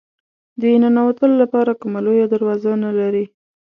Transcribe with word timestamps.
د 0.59 0.61
ننوتلو 0.83 1.35
لپاره 1.43 1.71
کومه 1.81 1.99
لویه 2.05 2.25
دروازه 2.33 2.71
نه 2.83 2.91
لري. 2.99 3.25